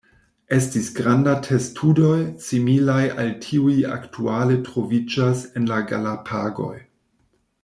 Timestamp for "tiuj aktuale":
3.45-4.59